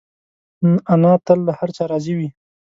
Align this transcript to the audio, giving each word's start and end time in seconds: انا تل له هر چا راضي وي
انا 0.93 1.11
تل 1.25 1.39
له 1.45 1.51
هر 1.59 1.69
چا 1.77 1.83
راضي 1.91 2.13
وي 2.17 2.29